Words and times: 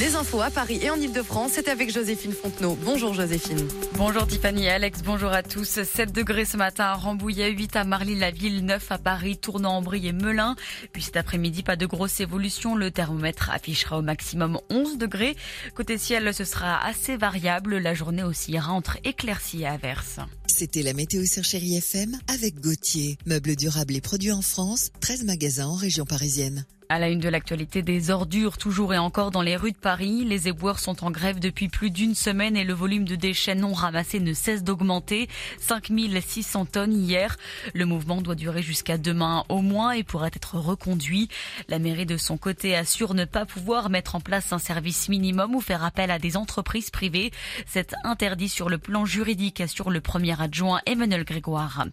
Les 0.00 0.14
infos 0.14 0.40
à 0.40 0.48
Paris 0.48 0.78
et 0.80 0.88
en 0.88 0.98
Ile-de-France, 0.98 1.52
c'est 1.56 1.68
avec 1.68 1.92
Joséphine 1.92 2.32
Fontenot. 2.32 2.74
Bonjour 2.86 3.12
Joséphine. 3.12 3.68
Bonjour 3.98 4.26
Tiffany 4.26 4.64
et 4.64 4.70
Alex, 4.70 5.02
bonjour 5.02 5.28
à 5.28 5.42
tous. 5.42 5.82
7 5.82 6.10
degrés 6.10 6.46
ce 6.46 6.56
matin 6.56 6.84
à 6.84 6.94
Rambouillet, 6.94 7.50
8 7.50 7.76
à 7.76 7.84
Marly-la-Ville, 7.84 8.64
9 8.64 8.92
à 8.92 8.96
Paris, 8.96 9.36
tournant 9.36 9.76
en 9.76 9.82
Brie 9.82 10.06
et 10.06 10.14
Melun. 10.14 10.56
Puis 10.94 11.02
cet 11.02 11.18
après-midi, 11.18 11.62
pas 11.62 11.76
de 11.76 11.84
grosse 11.84 12.18
évolution. 12.20 12.76
Le 12.76 12.90
thermomètre 12.90 13.50
affichera 13.50 13.98
au 13.98 14.02
maximum 14.02 14.58
11 14.70 14.96
degrés. 14.96 15.36
Côté 15.74 15.98
ciel, 15.98 16.32
ce 16.32 16.44
sera 16.44 16.82
assez 16.82 17.18
variable. 17.18 17.76
La 17.76 17.92
journée 17.92 18.22
oscillera 18.22 18.72
entre 18.72 18.96
éclaircies 19.04 19.64
et 19.64 19.66
averses. 19.66 20.18
C'était 20.46 20.82
la 20.82 20.94
météo 20.94 21.26
sur 21.26 21.44
Chérie 21.44 21.76
FM 21.76 22.16
avec 22.26 22.58
Gauthier. 22.58 23.18
Meubles 23.26 23.54
durables 23.54 23.94
et 23.94 24.00
produits 24.00 24.32
en 24.32 24.40
France, 24.40 24.92
13 25.00 25.24
magasins 25.24 25.66
en 25.66 25.74
région 25.74 26.06
parisienne. 26.06 26.64
À 26.92 26.98
la 26.98 27.08
une 27.08 27.20
de 27.20 27.28
l'actualité 27.28 27.82
des 27.82 28.10
ordures, 28.10 28.58
toujours 28.58 28.92
et 28.92 28.98
encore 28.98 29.30
dans 29.30 29.42
les 29.42 29.54
rues 29.54 29.70
de 29.70 29.76
Paris, 29.76 30.24
les 30.24 30.48
éboueurs 30.48 30.80
sont 30.80 31.04
en 31.04 31.12
grève 31.12 31.38
depuis 31.38 31.68
plus 31.68 31.92
d'une 31.92 32.16
semaine 32.16 32.56
et 32.56 32.64
le 32.64 32.74
volume 32.74 33.04
de 33.04 33.14
déchets 33.14 33.54
non 33.54 33.72
ramassés 33.72 34.18
ne 34.18 34.32
cesse 34.32 34.64
d'augmenter. 34.64 35.28
5600 35.60 36.64
tonnes 36.64 36.92
hier. 36.92 37.36
Le 37.74 37.84
mouvement 37.84 38.20
doit 38.20 38.34
durer 38.34 38.60
jusqu'à 38.60 38.98
demain 38.98 39.44
au 39.48 39.62
moins 39.62 39.92
et 39.92 40.02
pourrait 40.02 40.32
être 40.34 40.56
reconduit. 40.56 41.28
La 41.68 41.78
mairie 41.78 42.06
de 42.06 42.16
son 42.16 42.36
côté 42.36 42.74
assure 42.74 43.14
ne 43.14 43.24
pas 43.24 43.46
pouvoir 43.46 43.88
mettre 43.88 44.16
en 44.16 44.20
place 44.20 44.52
un 44.52 44.58
service 44.58 45.08
minimum 45.08 45.54
ou 45.54 45.60
faire 45.60 45.84
appel 45.84 46.10
à 46.10 46.18
des 46.18 46.36
entreprises 46.36 46.90
privées. 46.90 47.30
C'est 47.68 47.94
interdit 48.02 48.48
sur 48.48 48.68
le 48.68 48.78
plan 48.78 49.04
juridique, 49.04 49.60
assure 49.60 49.90
le 49.90 50.00
premier 50.00 50.42
adjoint 50.42 50.80
Emmanuel 50.86 51.22
Grégoire. 51.22 51.84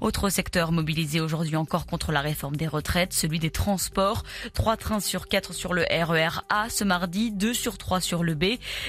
Autre 0.00 0.28
secteur 0.28 0.72
mobilisé 0.72 1.20
aujourd'hui 1.20 1.54
encore 1.54 1.86
contre 1.86 2.10
la 2.10 2.20
réforme 2.20 2.56
des 2.56 2.66
retraites, 2.66 3.12
celui 3.12 3.38
des 3.38 3.50
transports. 3.52 4.24
Trois 4.54 4.76
trains 4.76 5.00
sur 5.00 5.28
quatre 5.28 5.52
sur 5.52 5.74
le 5.74 5.82
RER 5.82 6.40
A 6.48 6.68
ce 6.68 6.84
mardi, 6.84 7.30
deux 7.30 7.54
sur 7.54 7.78
trois 7.78 8.00
sur 8.00 8.24
le 8.24 8.34
B. 8.34 8.44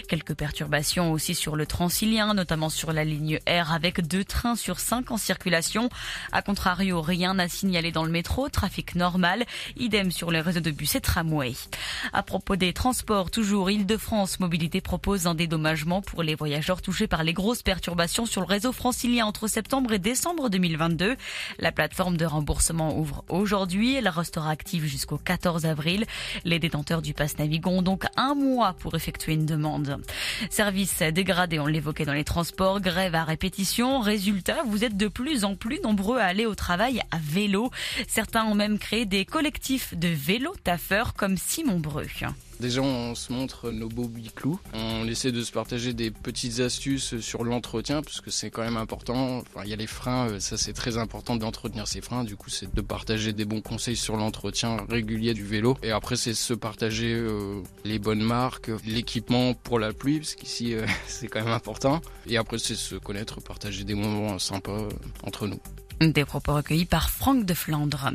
Quelques 0.08 0.34
perturbations 0.34 1.12
aussi 1.12 1.36
sur 1.36 1.56
le 1.56 1.66
Transilien, 1.66 2.34
notamment 2.34 2.70
sur 2.70 2.94
la 2.94 3.04
ligne 3.04 3.40
R 3.48 3.74
avec 3.74 4.08
deux 4.08 4.24
trains 4.24 4.56
sur 4.56 4.80
cinq 4.80 5.12
en 5.12 5.18
circulation. 5.18 5.90
A 6.32 6.42
contrario, 6.42 7.02
rien 7.02 7.36
n'a 7.36 7.50
signalé 7.50 7.92
dans 7.92 8.04
le 8.04 8.12
métro, 8.12 8.50
trafic 8.50 8.96
normal. 8.96 9.46
Idem 9.78 10.12
sur 10.12 10.32
les 10.32 10.42
réseaux 10.42 10.60
de 10.60 10.72
bus 10.72 10.96
et 10.96 11.02
tramway. 11.02 11.54
À 12.14 12.24
propos 12.24 12.56
des 12.56 12.74
transports, 12.74 13.32
toujours 13.32 13.70
Île-de-France 13.70 14.40
Mobilité 14.40 14.82
propose 14.82 15.28
un 15.28 15.36
dédommagement 15.36 16.02
pour 16.02 16.24
les 16.24 16.36
voyageurs 16.36 16.82
touchés 16.82 17.08
par 17.08 17.24
les 17.24 17.34
grosses 17.34 17.64
perturbations 17.64 18.26
sur 18.26 18.42
le 18.42 18.48
réseau 18.48 18.72
francilien 18.72 19.26
entre 19.26 19.48
septembre 19.48 19.94
et 19.94 20.00
décembre 20.00 20.50
2022. 20.50 21.16
La 21.60 21.72
plateforme 21.72 22.18
de 22.18 22.26
remboursement 22.26 22.98
ouvre 22.98 23.24
aujourd'hui. 23.30 23.96
Elle 23.96 24.08
restera 24.08 24.50
active 24.50 24.86
jusqu'au 24.86 25.18
14 25.42 25.66
avril. 25.66 26.06
Les 26.46 26.60
détenteurs 26.60 27.02
du 27.02 27.16
pass 27.16 27.40
Navigo 27.40 27.72
ont 27.72 27.82
donc 27.82 28.04
un 28.16 28.36
mois 28.36 28.74
pour 28.74 28.94
effectuer 28.94 29.34
une 29.34 29.48
demande. 29.48 30.00
Service 30.52 31.02
dégradé, 31.02 31.60
on 31.60 31.66
l'évoquait 31.66 32.06
dans 32.06 32.14
les 32.14 32.24
transports, 32.24 32.80
grève 32.80 33.16
à 33.16 33.24
répétition. 33.24 34.02
Résultat, 34.02 34.58
vous 34.68 34.84
êtes 34.84 34.98
de 34.98 35.08
plus 35.08 35.44
en 35.44 35.56
plus 35.56 35.80
nombreux 35.82 36.20
à 36.20 36.26
aller 36.26 36.46
au 36.46 36.54
travail 36.54 37.02
à 37.10 37.18
vélo. 37.18 37.72
Certains 38.08 38.46
ont 38.46 38.56
même 38.56 38.78
créé 38.78 39.06
des 39.06 39.26
collectifs 39.26 39.96
de 39.98 40.10
vélo 40.10 40.54
taffeurs 40.64 41.16
comme 41.16 41.38
Simon 41.38 41.80
Breu. 41.80 42.06
Déjà, 42.62 42.84
on 42.84 43.16
se 43.16 43.34
montre 43.34 43.72
nos 43.72 43.90
beaux 43.90 44.08
biclous. 44.08 44.60
On 44.76 45.08
essaie 45.08 45.32
de 45.32 45.42
se 45.42 45.52
partager 45.52 45.94
des 45.94 46.12
petites 46.12 46.60
astuces 46.60 47.20
sur 47.20 47.44
l'entretien, 47.44 48.04
parce 48.04 48.22
que 48.22 48.30
c'est 48.30 48.52
quand 48.52 48.62
même 48.62 48.78
important. 48.78 49.44
Il 49.64 49.70
y 49.72 49.74
a 49.74 49.76
les 49.76 49.88
freins, 49.88 50.30
euh, 50.30 50.40
ça 50.40 50.58
c'est 50.58 50.74
très 50.74 51.00
important 51.00 51.36
d'entretenir 51.38 51.88
ses 51.88 52.02
freins. 52.02 52.24
Du 52.24 52.36
coup, 52.36 52.52
c'est 52.52 52.72
de 52.72 52.82
partager 52.82 53.34
des 53.34 53.46
bons 53.46 53.62
conseils 53.62 53.96
sur 53.96 54.16
l'entretien 54.16 54.78
régulier 54.88 55.31
du 55.34 55.44
vélo. 55.44 55.78
Et 55.84 55.92
après, 55.92 56.16
c'est 56.16 56.34
se 56.34 56.54
partager 56.54 57.14
euh, 57.14 57.62
les 57.84 58.00
bonnes 58.00 58.24
marques, 58.24 58.72
l'équipement 58.86 59.54
pour 59.54 59.80
la 59.80 59.94
pluie, 59.94 60.20
parce 60.20 60.36
qu'ici, 60.36 60.74
euh, 60.74 60.86
c'est 61.08 61.28
quand 61.28 61.44
même 61.44 61.54
important. 61.54 62.02
Et 62.28 62.38
après, 62.38 62.58
c'est 62.58 62.76
se 62.76 62.96
connaître, 62.96 63.42
partager 63.42 63.84
des 63.84 63.96
moments 63.96 64.40
sympas 64.40 64.72
euh, 64.72 64.90
entre 65.24 65.48
nous. 65.48 65.60
Des 66.02 66.26
propos 66.26 66.56
recueillis 66.56 66.86
par 66.86 67.12
Franck 67.12 67.46
de 67.46 67.54
Flandre. 67.54 68.10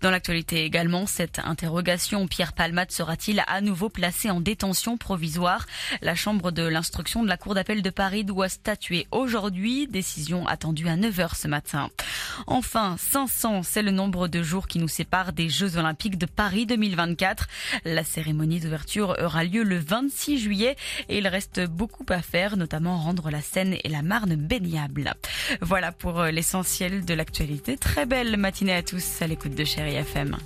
Dans 0.00 0.10
l'actualité 0.10 0.64
également, 0.64 1.06
cette 1.06 1.38
interrogation, 1.38 2.26
Pierre 2.26 2.52
Palmade 2.52 2.90
sera-t-il 2.90 3.44
à 3.46 3.60
nouveau 3.60 3.88
placé 3.88 4.28
en 4.28 4.40
détention 4.40 4.96
provisoire? 4.96 5.64
La 6.02 6.16
Chambre 6.16 6.50
de 6.50 6.64
l'instruction 6.64 7.22
de 7.22 7.28
la 7.28 7.36
Cour 7.36 7.54
d'appel 7.54 7.80
de 7.80 7.90
Paris 7.90 8.24
doit 8.24 8.48
statuer 8.48 9.06
aujourd'hui. 9.12 9.86
Décision 9.86 10.48
attendue 10.48 10.88
à 10.88 10.96
9h 10.96 11.36
ce 11.36 11.46
matin. 11.46 11.90
Enfin, 12.48 12.96
500, 12.98 13.62
c'est 13.62 13.82
le 13.82 13.92
nombre 13.92 14.26
de 14.26 14.42
jours 14.42 14.66
qui 14.66 14.80
nous 14.80 14.88
séparent 14.88 15.32
des 15.32 15.48
Jeux 15.48 15.76
Olympiques 15.76 16.18
de 16.18 16.26
Paris 16.26 16.66
2024. 16.66 17.46
La 17.84 18.02
cérémonie 18.02 18.58
d'ouverture 18.58 19.14
aura 19.22 19.44
lieu 19.44 19.62
le 19.62 19.78
26 19.78 20.38
juillet 20.38 20.74
et 21.08 21.18
il 21.18 21.28
reste 21.28 21.64
beaucoup 21.66 22.06
à 22.08 22.20
faire, 22.20 22.56
notamment 22.56 22.98
rendre 22.98 23.30
la 23.30 23.42
Seine 23.42 23.76
et 23.84 23.88
la 23.88 24.02
Marne 24.02 24.34
baignables. 24.34 25.14
Voilà 25.60 25.92
pour 25.92 26.18
euh, 26.18 26.30
l'essentiel 26.32 27.04
de 27.04 27.14
l'actualité. 27.28 27.76
Très 27.76 28.06
belle 28.06 28.36
matinée 28.38 28.74
à 28.74 28.82
tous 28.82 29.20
à 29.20 29.26
l'écoute 29.26 29.54
de 29.54 29.64
Chéri 29.64 29.94
FM. 29.94 30.36